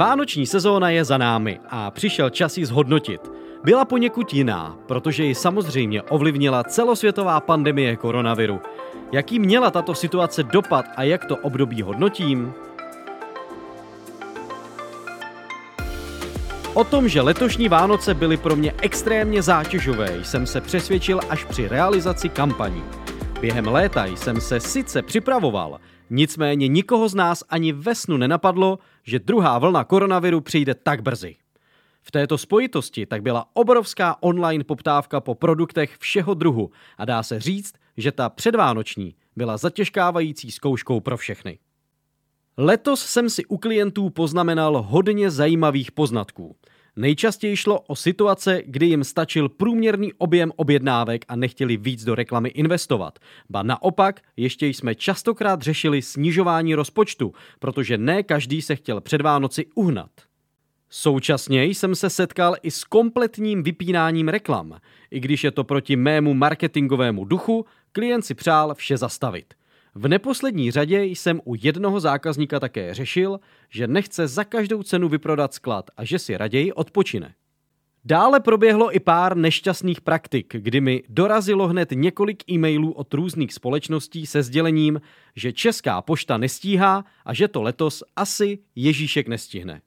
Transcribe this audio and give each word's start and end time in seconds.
Vánoční 0.00 0.46
sezóna 0.46 0.90
je 0.90 1.04
za 1.04 1.18
námi 1.18 1.60
a 1.68 1.90
přišel 1.90 2.30
čas 2.30 2.58
ji 2.58 2.66
zhodnotit. 2.66 3.30
Byla 3.64 3.84
poněkud 3.84 4.34
jiná, 4.34 4.76
protože 4.86 5.24
ji 5.24 5.34
samozřejmě 5.34 6.02
ovlivnila 6.02 6.64
celosvětová 6.64 7.40
pandemie 7.40 7.96
koronaviru. 7.96 8.60
Jaký 9.12 9.38
měla 9.38 9.70
tato 9.70 9.94
situace 9.94 10.42
dopad 10.42 10.84
a 10.96 11.02
jak 11.02 11.24
to 11.24 11.36
období 11.36 11.82
hodnotím? 11.82 12.52
O 16.74 16.84
tom, 16.84 17.08
že 17.08 17.20
letošní 17.20 17.68
Vánoce 17.68 18.14
byly 18.14 18.36
pro 18.36 18.56
mě 18.56 18.74
extrémně 18.82 19.42
zátěžové, 19.42 20.24
jsem 20.24 20.46
se 20.46 20.60
přesvědčil 20.60 21.20
až 21.28 21.44
při 21.44 21.68
realizaci 21.68 22.28
kampaní. 22.28 22.84
Během 23.40 23.66
léta 23.66 24.06
jsem 24.06 24.40
se 24.40 24.60
sice 24.60 25.02
připravoval, 25.02 25.80
nicméně 26.10 26.68
nikoho 26.68 27.08
z 27.08 27.14
nás 27.14 27.44
ani 27.48 27.72
ve 27.72 27.94
snu 27.94 28.16
nenapadlo, 28.16 28.78
že 29.02 29.18
druhá 29.18 29.58
vlna 29.58 29.84
koronaviru 29.84 30.40
přijde 30.40 30.74
tak 30.74 31.02
brzy. 31.02 31.36
V 32.02 32.10
této 32.10 32.38
spojitosti 32.38 33.06
tak 33.06 33.22
byla 33.22 33.46
obrovská 33.52 34.16
online 34.22 34.64
poptávka 34.64 35.20
po 35.20 35.34
produktech 35.34 35.96
všeho 35.98 36.34
druhu 36.34 36.70
a 36.98 37.04
dá 37.04 37.22
se 37.22 37.40
říct, 37.40 37.74
že 37.96 38.12
ta 38.12 38.28
předvánoční 38.28 39.14
byla 39.36 39.56
zatěžkávající 39.56 40.50
zkouškou 40.50 41.00
pro 41.00 41.16
všechny. 41.16 41.58
Letos 42.56 43.06
jsem 43.06 43.30
si 43.30 43.44
u 43.44 43.56
klientů 43.56 44.10
poznamenal 44.10 44.82
hodně 44.88 45.30
zajímavých 45.30 45.92
poznatků. 45.92 46.56
Nejčastěji 46.96 47.56
šlo 47.56 47.80
o 47.80 47.96
situace, 47.96 48.62
kdy 48.66 48.86
jim 48.86 49.04
stačil 49.04 49.48
průměrný 49.48 50.12
objem 50.12 50.52
objednávek 50.56 51.24
a 51.28 51.36
nechtěli 51.36 51.76
víc 51.76 52.04
do 52.04 52.14
reklamy 52.14 52.48
investovat. 52.48 53.18
Ba 53.50 53.62
naopak, 53.62 54.20
ještě 54.36 54.66
jsme 54.66 54.94
častokrát 54.94 55.62
řešili 55.62 56.02
snižování 56.02 56.74
rozpočtu, 56.74 57.34
protože 57.58 57.98
ne 57.98 58.22
každý 58.22 58.62
se 58.62 58.76
chtěl 58.76 59.00
před 59.00 59.20
Vánoci 59.20 59.66
uhnat. 59.74 60.10
Současně 60.90 61.64
jsem 61.64 61.94
se 61.94 62.10
setkal 62.10 62.56
i 62.62 62.70
s 62.70 62.84
kompletním 62.84 63.62
vypínáním 63.62 64.28
reklam. 64.28 64.76
I 65.10 65.20
když 65.20 65.44
je 65.44 65.50
to 65.50 65.64
proti 65.64 65.96
mému 65.96 66.34
marketingovému 66.34 67.24
duchu, 67.24 67.66
klient 67.92 68.22
si 68.22 68.34
přál 68.34 68.74
vše 68.74 68.96
zastavit. 68.96 69.54
V 69.94 70.08
neposlední 70.08 70.70
řadě 70.70 71.04
jsem 71.04 71.40
u 71.44 71.54
jednoho 71.58 72.00
zákazníka 72.00 72.60
také 72.60 72.94
řešil, 72.94 73.40
že 73.68 73.86
nechce 73.86 74.28
za 74.28 74.44
každou 74.44 74.82
cenu 74.82 75.08
vyprodat 75.08 75.54
sklad 75.54 75.90
a 75.96 76.04
že 76.04 76.18
si 76.18 76.36
raději 76.36 76.72
odpočine. 76.72 77.34
Dále 78.04 78.40
proběhlo 78.40 78.96
i 78.96 79.00
pár 79.00 79.36
nešťastných 79.36 80.00
praktik, 80.00 80.54
kdy 80.58 80.80
mi 80.80 81.02
dorazilo 81.08 81.68
hned 81.68 81.88
několik 81.92 82.50
e-mailů 82.50 82.92
od 82.92 83.14
různých 83.14 83.54
společností 83.54 84.26
se 84.26 84.42
sdělením, 84.42 85.00
že 85.36 85.52
Česká 85.52 86.02
pošta 86.02 86.36
nestíhá 86.36 87.04
a 87.24 87.34
že 87.34 87.48
to 87.48 87.62
letos 87.62 88.02
asi 88.16 88.58
Ježíšek 88.74 89.28
nestihne. 89.28 89.80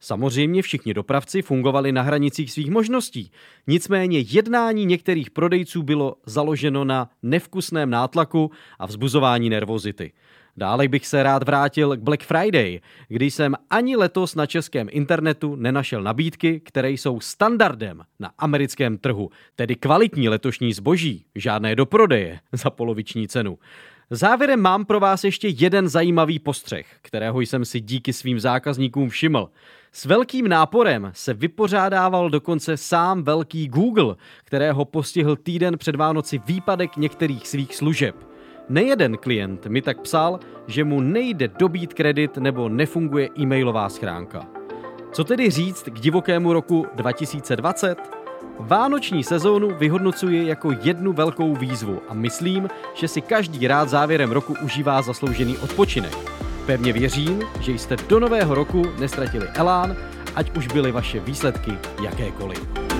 Samozřejmě 0.00 0.62
všichni 0.62 0.94
dopravci 0.94 1.42
fungovali 1.42 1.92
na 1.92 2.02
hranicích 2.02 2.52
svých 2.52 2.70
možností, 2.70 3.30
nicméně 3.66 4.18
jednání 4.18 4.84
některých 4.84 5.30
prodejců 5.30 5.82
bylo 5.82 6.16
založeno 6.26 6.84
na 6.84 7.10
nevkusném 7.22 7.90
nátlaku 7.90 8.50
a 8.78 8.86
vzbuzování 8.86 9.50
nervozity. 9.50 10.12
Dále 10.56 10.88
bych 10.88 11.06
se 11.06 11.22
rád 11.22 11.42
vrátil 11.42 11.96
k 11.96 12.00
Black 12.00 12.22
Friday, 12.22 12.80
kdy 13.08 13.30
jsem 13.30 13.54
ani 13.70 13.96
letos 13.96 14.34
na 14.34 14.46
českém 14.46 14.88
internetu 14.90 15.56
nenašel 15.56 16.02
nabídky, 16.02 16.60
které 16.60 16.90
jsou 16.90 17.20
standardem 17.20 18.02
na 18.20 18.30
americkém 18.38 18.98
trhu, 18.98 19.30
tedy 19.56 19.76
kvalitní 19.76 20.28
letošní 20.28 20.72
zboží, 20.72 21.24
žádné 21.34 21.76
do 21.76 21.86
prodeje 21.86 22.40
za 22.52 22.70
poloviční 22.70 23.28
cenu. 23.28 23.58
Závěrem 24.10 24.60
mám 24.60 24.84
pro 24.84 25.00
vás 25.00 25.24
ještě 25.24 25.48
jeden 25.48 25.88
zajímavý 25.88 26.38
postřeh, 26.38 26.86
kterého 27.02 27.40
jsem 27.40 27.64
si 27.64 27.80
díky 27.80 28.12
svým 28.12 28.40
zákazníkům 28.40 29.08
všiml. 29.08 29.50
S 29.92 30.04
velkým 30.04 30.48
náporem 30.48 31.10
se 31.14 31.34
vypořádával 31.34 32.30
dokonce 32.30 32.76
sám 32.76 33.22
velký 33.22 33.68
Google, 33.68 34.14
kterého 34.44 34.84
postihl 34.84 35.36
týden 35.36 35.78
před 35.78 35.96
Vánoci 35.96 36.40
výpadek 36.46 36.96
některých 36.96 37.48
svých 37.48 37.76
služeb. 37.76 38.16
Nejeden 38.68 39.16
klient 39.16 39.66
mi 39.66 39.82
tak 39.82 40.00
psal, 40.00 40.40
že 40.66 40.84
mu 40.84 41.00
nejde 41.00 41.48
dobít 41.48 41.94
kredit 41.94 42.36
nebo 42.36 42.68
nefunguje 42.68 43.28
e-mailová 43.38 43.88
schránka. 43.88 44.46
Co 45.12 45.24
tedy 45.24 45.50
říct 45.50 45.82
k 45.82 46.00
divokému 46.00 46.52
roku 46.52 46.86
2020? 46.94 48.25
Vánoční 48.58 49.24
sezónu 49.24 49.70
vyhodnocuji 49.78 50.46
jako 50.46 50.72
jednu 50.82 51.12
velkou 51.12 51.54
výzvu 51.54 52.02
a 52.08 52.14
myslím, 52.14 52.68
že 52.94 53.08
si 53.08 53.20
každý 53.20 53.66
rád 53.66 53.88
závěrem 53.88 54.32
roku 54.32 54.54
užívá 54.62 55.02
zasloužený 55.02 55.58
odpočinek. 55.58 56.16
Pevně 56.66 56.92
věřím, 56.92 57.42
že 57.60 57.72
jste 57.72 57.96
do 58.08 58.20
nového 58.20 58.54
roku 58.54 58.82
nestratili 58.98 59.48
elán, 59.54 59.96
ať 60.34 60.56
už 60.56 60.66
byly 60.66 60.92
vaše 60.92 61.20
výsledky 61.20 61.78
jakékoliv. 62.02 62.95